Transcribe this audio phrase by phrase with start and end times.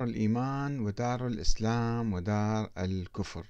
[0.00, 3.46] الإيمان ودار الإسلام ودار الكفر.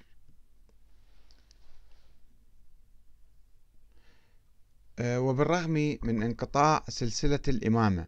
[4.99, 8.07] آه، وبالرغم من انقطاع سلسلة الإمامة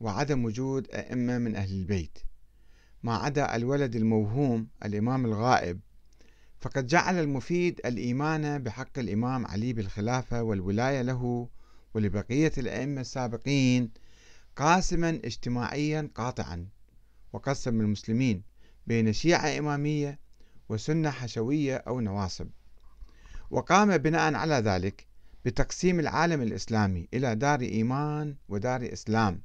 [0.00, 2.18] وعدم وجود أئمة من أهل البيت
[3.02, 5.80] ما عدا الولد الموهوم الإمام الغائب
[6.60, 11.48] فقد جعل المفيد الإيمان بحق الإمام علي بالخلافة والولاية له
[11.94, 13.90] ولبقية الأئمة السابقين
[14.56, 16.73] قاسما اجتماعيا قاطعا.
[17.34, 18.42] وقسم المسلمين
[18.86, 20.18] بين شيعة إمامية
[20.68, 22.48] وسنة حشوية أو نواصب.
[23.50, 25.06] وقام بناء على ذلك
[25.44, 29.42] بتقسيم العالم الإسلامي إلى دار إيمان ودار إسلام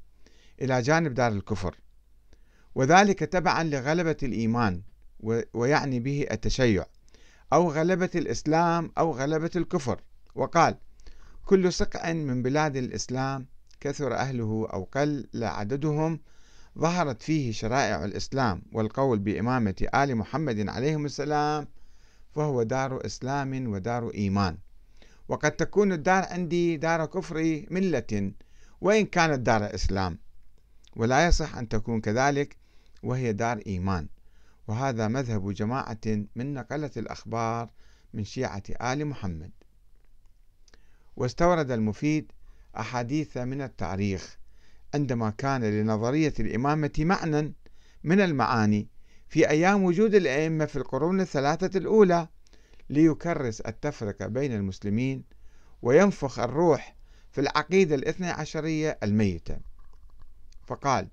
[0.62, 1.76] إلى جانب دار الكفر.
[2.76, 4.82] وذلك تبعا لغلبة الإيمان
[5.54, 6.86] ويعني به التشيع
[7.54, 10.02] أو غلبة الإسلام أو غلبة الكفر.
[10.36, 10.78] وقال
[11.46, 13.48] كل سقع من بلاد الإسلام
[13.80, 16.20] كثر أهله أو قل عددهم
[16.80, 21.68] ظهرت فيه شرائع الإسلام والقول بإمامة آل محمد عليهم السلام
[22.36, 24.58] فهو دار إسلام ودار إيمان.
[25.28, 28.32] وقد تكون الدار عندي دار كفر ملة
[28.82, 30.20] وإن كانت دار إسلام.
[30.96, 32.58] ولا يصح أن تكون كذلك
[33.04, 34.08] وهي دار إيمان.
[34.68, 36.02] وهذا مذهب جماعة
[36.36, 37.70] من نقلة الأخبار
[38.14, 39.52] من شيعة آل محمد.
[41.16, 42.32] واستورد المفيد
[42.78, 44.39] أحاديث من التاريخ.
[44.94, 47.54] عندما كان لنظرية الإمامة معنى
[48.04, 48.88] من المعاني
[49.30, 52.28] في أيام وجود الأئمة في القرون الثلاثة الأولى
[52.90, 55.24] ليكرس التفرقة بين المسلمين
[55.82, 56.96] وينفخ الروح
[57.32, 59.58] في العقيدة الاثنى عشرية الميتة.
[60.68, 61.08] فقال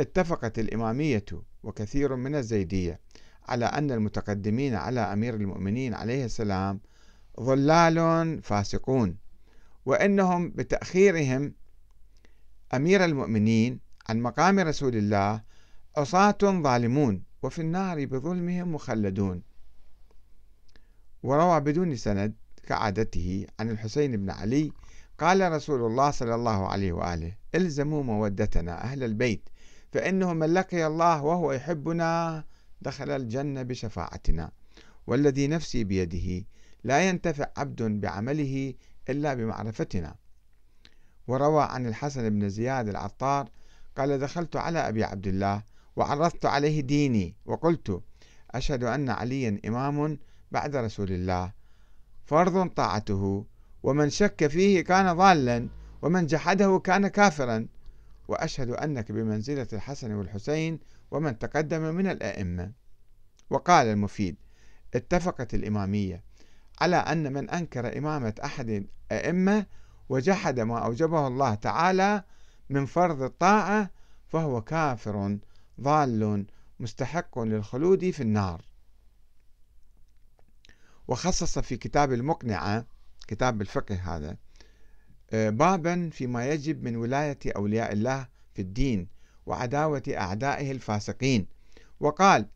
[0.00, 1.24] اتفقت الإمامية
[1.62, 3.00] وكثير من الزيدية
[3.48, 6.80] على أن المتقدمين على أمير المؤمنين عليه السلام
[7.40, 9.16] ضلال فاسقون
[9.86, 11.54] وإنهم بتأخيرهم
[12.74, 15.42] أمير المؤمنين عن مقام رسول الله
[15.96, 19.42] عصاة ظالمون وفي النار بظلمهم مخلدون.
[21.22, 22.34] وروى بدون سند
[22.66, 24.72] كعادته عن الحسين بن علي
[25.18, 29.48] قال رسول الله صلى الله عليه وآله إلزموا مودتنا أهل البيت
[29.92, 32.44] فإنه من لقي الله وهو يحبنا
[32.82, 34.50] دخل الجنة بشفاعتنا.
[35.06, 36.46] والذي نفسي بيده
[36.84, 38.74] لا ينتفع عبد بعمله
[39.08, 40.21] إلا بمعرفتنا.
[41.26, 43.48] وروى عن الحسن بن زياد العطار
[43.96, 45.62] قال دخلت على أبي عبد الله
[45.96, 48.02] وعرضت عليه ديني وقلت
[48.50, 50.18] أشهد أن عليا إمام
[50.50, 51.52] بعد رسول الله
[52.24, 53.46] فرض طاعته
[53.82, 55.68] ومن شك فيه كان ضالا
[56.02, 57.66] ومن جحده كان كافرا
[58.28, 60.78] وأشهد أنك بمنزلة الحسن والحسين
[61.10, 62.72] ومن تقدم من الأئمة.
[63.50, 64.36] وقال المفيد
[64.94, 66.22] اتفقت الإمامية
[66.80, 69.66] على أن من أنكر إمامة أحد الأئمة
[70.12, 72.24] وجحد ما أوجبه الله تعالى
[72.70, 73.90] من فرض الطاعة
[74.28, 75.38] فهو كافر
[75.80, 76.46] ضال
[76.80, 78.62] مستحق للخلود في النار.
[81.08, 82.86] وخصص في كتاب المقنعة
[83.28, 84.36] كتاب الفقه هذا
[85.30, 89.08] آه، بابا فيما يجب من ولاية أولياء الله في الدين
[89.46, 91.46] وعداوة أعدائه الفاسقين.
[92.00, 92.46] وقال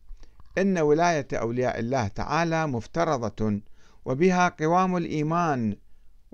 [0.58, 3.60] إن ولاية أولياء الله تعالى مفترضة
[4.04, 5.76] وبها قوام الإيمان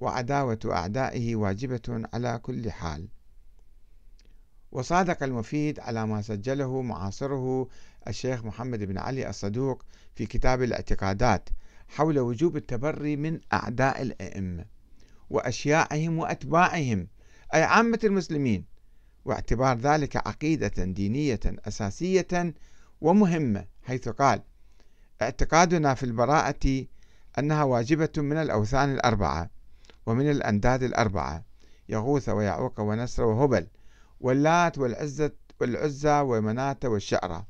[0.02, 3.08] وعداوة أعدائه واجبة على كل حال.
[4.72, 7.68] وصادق المفيد على ما سجله معاصره
[8.08, 11.48] الشيخ محمد بن علي الصدوق في كتاب الاعتقادات
[11.88, 14.64] حول وجوب التبري من أعداء الأئمة
[15.30, 17.08] وأشياعهم وأتباعهم
[17.54, 18.64] أي عامة المسلمين
[19.24, 22.54] واعتبار ذلك عقيدة دينية أساسية
[23.00, 24.42] ومهمة حيث قال
[25.22, 26.86] اعتقادنا في البراءة
[27.38, 29.50] أنها واجبة من الأوثان الأربعة
[30.06, 31.44] ومن الأنداد الأربعة
[31.88, 33.66] يغوث ويعوق ونسر وهبل
[34.20, 37.44] واللات والعزة والعزى ومناة والشعرى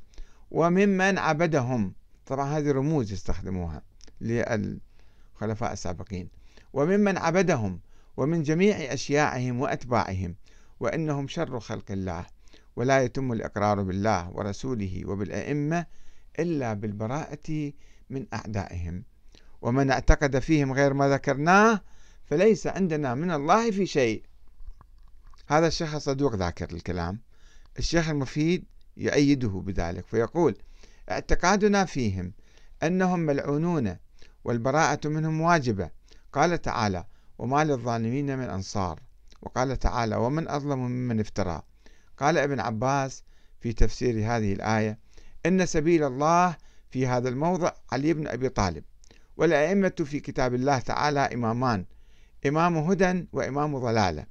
[0.51, 1.95] وممن عبدهم.
[2.27, 3.83] طبعا هذه رموز يستخدموها
[4.21, 6.29] للخلفاء السابقين.
[6.73, 7.81] وممن عبدهم
[8.17, 10.35] ومن جميع أشياعهم وأتباعهم
[10.81, 12.27] وإنهم شر خلق الله
[12.77, 15.87] ولا يتم الإقرار بالله ورسوله وبالأئمة
[16.39, 17.73] إلا بالبراءة
[18.11, 19.05] من أعدائهم.
[19.63, 21.81] ومن اعتقد فيهم غير ما ذكرناه
[22.33, 24.23] فليس عندنا من الله في شيء.
[25.47, 27.21] هذا الشيخ الصدوق ذاكر الكلام.
[27.79, 28.65] الشيخ المفيد
[28.97, 30.57] يؤيده بذلك فيقول
[31.11, 32.33] اعتقادنا فيهم
[32.83, 33.97] أنهم ملعونون
[34.45, 35.91] والبراءة منهم واجبة.
[36.33, 37.05] قال تعالى
[37.39, 39.01] وما للظالمين من أنصار
[39.43, 41.63] وقال تعالى ومن أظلم ممن افترى
[42.19, 43.25] قال ابن عباس
[43.61, 44.99] في تفسير هذه الآية
[45.47, 46.57] إن سبيل الله
[46.91, 48.85] في هذا الموضع علي بن أبي طالب
[49.37, 51.85] والأئمة في كتاب الله تعالى إمامان
[52.47, 54.27] إمام هدى وإمام ضلالة.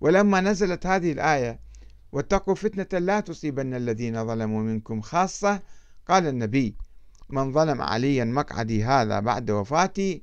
[0.00, 1.60] ولما نزلت هذه الآية
[2.12, 5.62] واتقوا فتنة لا تصيبن الذين ظلموا منكم خاصة
[6.08, 6.76] قال النبي
[7.30, 10.22] من ظلم عليا مقعدي هذا بعد وفاتي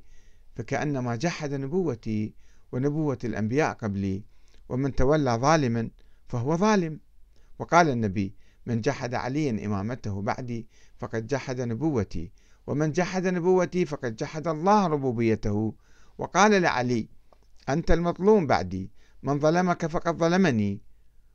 [0.56, 2.34] فكأنما جحد نبوتي
[2.72, 4.24] ونبوة الأنبياء قبلي
[4.68, 5.90] ومن تولى ظالما
[6.28, 7.00] فهو ظالم.
[7.58, 8.34] وقال النبي
[8.66, 10.66] من جحد عليا إمامته بعدي
[10.98, 12.32] فقد جحد نبوتي
[12.66, 15.74] ومن جحد نبوتي فقد جحد الله ربوبيته.
[16.18, 17.08] وقال لعلي
[17.68, 18.90] أنت المظلوم بعدي
[19.22, 20.80] من ظلمك فقد ظلمني.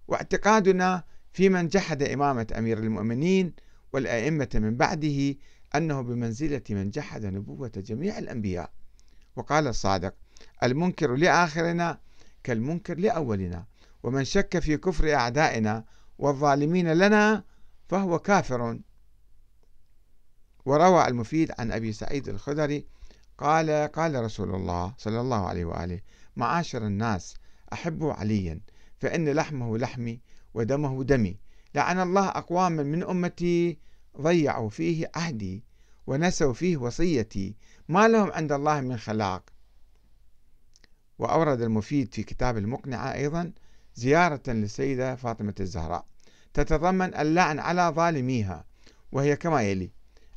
[0.08, 1.04] واعتقادنا
[1.34, 3.54] في من جحد إمامة أمير المؤمنين
[3.94, 5.36] والأئمة من بعده
[5.76, 8.72] أنه بمنزلة من جحد نبوة جميع الأنبياء.
[9.36, 10.14] وقال الصادق
[10.64, 12.00] المنكر لآخرنا
[12.44, 13.66] كالمنكر لأولنا
[14.04, 15.86] ومن شك في كفر أعدائنا
[16.20, 17.44] والظالمين لنا
[17.90, 18.80] فهو كافر.
[20.66, 22.88] وروى المفيد عن أبي سعيد الخدري
[23.40, 26.00] قال قال رسول الله صلى الله عليه وآله
[26.36, 27.36] معاشر الناس
[27.74, 28.62] أحبوا عليا
[29.00, 30.20] فإن لحمه لحمي
[30.54, 31.40] ودمه دمي.
[31.76, 33.78] لعن الله أقواما من أمتي
[34.22, 35.64] ضيعوا فيه عهدي
[36.08, 37.56] ونسوا فيه وصيتي.
[37.90, 39.44] ما لهم عند الله من خلاق.
[41.20, 43.54] وأورد المفيد في كتاب المقنعة أيضا
[43.96, 46.06] زيارة للسيدة فاطمة الزهراء.
[46.54, 48.66] تتضمن اللعن على ظالميها
[49.12, 49.92] وهي كما يلي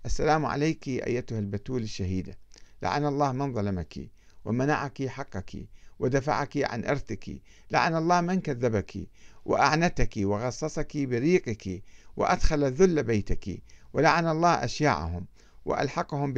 [0.06, 2.41] السلام عليك أيتها البتول الشهيدة.
[2.82, 4.10] لعن الله من ظلمك
[4.44, 5.68] ومنعك حقك
[5.98, 9.08] ودفعك عن إرثك لعن الله من كذبك
[9.44, 11.82] وأعنتك وغصصك بريقك
[12.16, 13.62] وأدخل الذل بيتك
[13.92, 15.26] ولعن الله أشياعهم
[15.64, 16.32] وألحقهم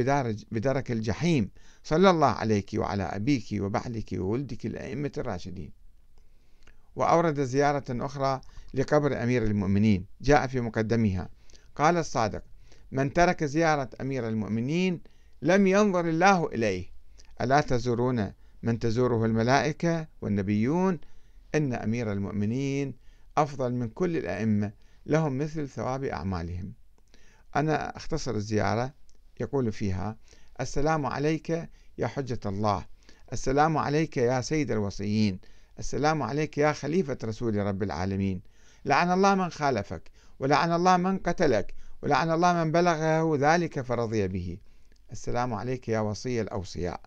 [0.51, 1.49] بدرك الجحيم.
[1.83, 5.71] صلى الله عليك وعلى أبيك وبعلك وولدك الأئمة الراشدين.
[6.95, 8.41] وأورد زيارة أخرى
[8.73, 11.29] لقبر أمير المؤمنين جاء في مقدمها.
[11.75, 12.43] قال الصادق
[12.91, 15.01] من ترك زيارة أمير المؤمنين
[15.41, 16.85] لم ينظر الله إليه.
[17.41, 18.33] ألا تزورون
[18.63, 20.99] من تزوره الملائكة والنبيون؟
[21.55, 22.93] إن أمير المؤمنين
[23.37, 24.71] أفضل من كل الأئمة
[25.05, 26.73] لهم مثل ثواب أعمالهم.
[27.55, 28.93] أنا أختصر الزيارة
[29.39, 30.17] يقول فيها
[30.61, 32.85] السلام عليك يا حجة الله.
[33.33, 35.39] السلام عليك يا سيد الوصيين.
[35.79, 38.41] السلام عليك يا خليفة رسول رب العالمين.
[38.85, 44.57] لعن الله من خالفك ولعن الله من قتلك ولعن الله من بلغه ذلك فرضي به.
[45.11, 47.01] السلام عليك يا وصي الأوصياء.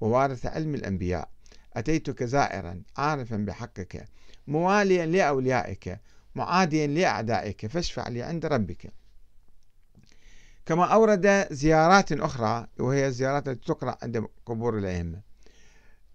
[0.00, 1.28] ووارث علم الأنبياء.
[1.74, 4.08] أتيتك زائرا عارفا بحقك
[4.46, 6.00] مواليا لأوليائك
[6.34, 8.92] معاديا لأعدائك فاشفع لي عند ربك.
[10.66, 15.20] كما أورد زيارات أخرى وهي الزيارات التي تقرأ عند قبور الأئمة.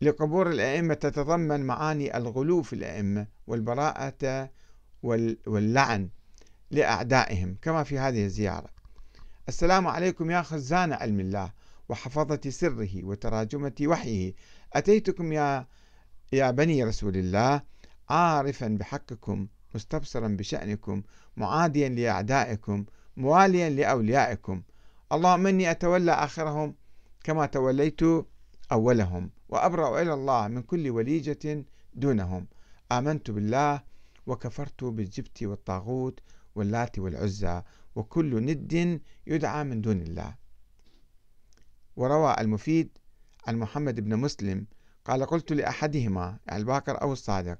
[0.01, 4.49] لقبور الأئمة تتضمن معاني الغلو في الأئمة والبراءة
[5.47, 6.09] واللعن
[6.71, 8.78] لأعدائهم كما في هذه الزيارة.
[9.49, 11.51] السلام عليكم يا خزان علم الله
[11.89, 14.33] وحفظة سره وتراجمة وحيه.
[14.73, 15.67] أتيتكم يا
[16.33, 17.61] يا بني رسول الله
[18.09, 21.01] عارفا بحقكم مستبصرا بشأنكم
[21.37, 22.85] معاديا لأعدائكم
[23.17, 24.61] مواليا لأوليائكم.
[25.11, 26.75] اللهم إني أتولى آخرهم
[27.23, 28.01] كما توليت
[28.71, 32.47] أولهم وأبرأ إلى الله من كل وليجة دونهم.
[32.91, 33.81] آمنت بالله
[34.27, 36.19] وكفرت بالجبت والطاغوت
[36.55, 37.61] واللات والعزى
[37.99, 40.35] وكل ند يدعى من دون الله.
[41.95, 42.97] وروى المفيد
[43.47, 44.65] عن محمد بن مسلم
[45.05, 47.57] قال قلت لأحدهما الباكر أو الصادق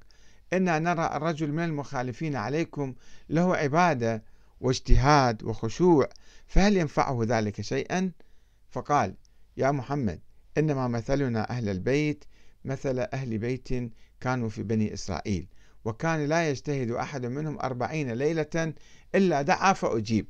[0.54, 2.96] إنا نرى الرجل من المخالفين عليكم
[3.30, 4.24] له عبادة
[4.60, 6.10] واجتهاد وخشوع
[6.48, 8.12] فهل ينفعه ذلك شيئا؟
[8.70, 9.16] فقال
[9.58, 10.20] يا محمد
[10.58, 12.26] إنما مثلنا أهل البيت
[12.66, 13.70] مثل أهل بيت
[14.20, 15.48] كانوا في بني إسرائيل.
[15.90, 18.74] وكان لا يجتهد أحد منهم أربعين ليلة
[19.16, 20.28] إلا دعا فأجيب.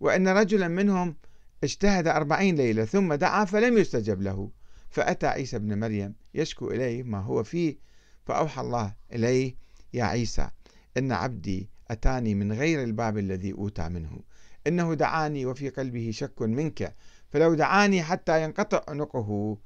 [0.00, 1.16] وإن رجلا منهم
[1.64, 4.50] اجتهد أربعين ليلة ثم دعا فلم يستجب له.
[4.90, 7.78] فأتى عيسى بن مريم يشكو إليه ما هو فيه
[8.26, 9.56] فأوحى الله إليه
[9.92, 10.48] يا عيسى
[10.96, 14.20] إن عبدي أتاني من غير الباب الذي أوتى منه.
[14.66, 16.94] إنه دعاني وفي قلبه شك منك
[17.28, 19.58] فلو دعاني حتى ينقطع عنقه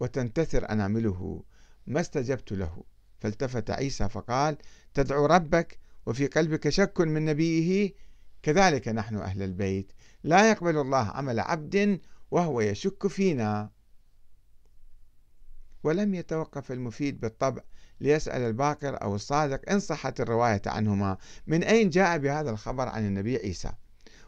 [0.00, 1.42] وتنتثر أنامله
[1.86, 2.82] ما استجبت له.
[3.20, 4.56] فالتفت عيسى فقال
[4.94, 7.92] تدعو ربك وفي قلبك شك من نبيه.
[8.42, 9.92] كذلك نحن أهل البيت.
[10.24, 12.00] لا يقبل الله عمل عبد
[12.30, 13.70] وهو يشك فينا.
[15.82, 17.62] ولم يتوقف المفيد بالطبع
[18.00, 21.16] ليسأل الباقر أو الصادق إن صحت الرواية عنهما.
[21.46, 23.72] من أين جاء بهذا الخبر عن النبي عيسى؟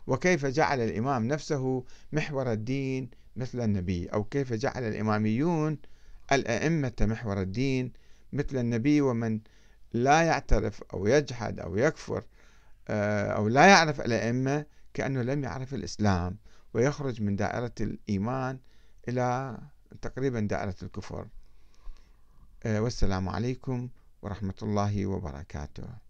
[0.06, 5.78] وكيف جعل الإمام نفسه محور الدين مثل النبي؟ أو كيف جعل الإماميون
[6.32, 7.92] الأئمة محور الدين
[8.32, 9.40] مثل النبي ومن
[9.92, 12.24] لا يعترف أو يجحد أو يكفر
[12.88, 16.38] آه، أو لا يعرف الأئمة كأنه لم يعرف الإسلام
[16.74, 18.58] ويخرج من دائرة الإيمان
[19.08, 19.58] إلى
[20.02, 21.26] تقريبا دائرة الكفر.
[22.64, 23.88] آه، والسلام عليكم
[24.22, 26.01] ورحمة الله وبركاته.